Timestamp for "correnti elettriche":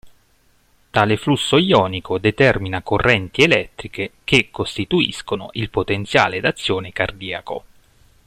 2.81-4.13